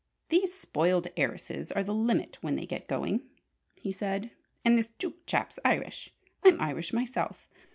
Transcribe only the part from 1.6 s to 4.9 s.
are the limit when they get going!" he said. "And this